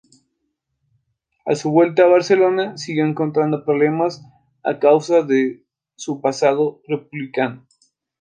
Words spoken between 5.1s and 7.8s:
de su pasado republicano.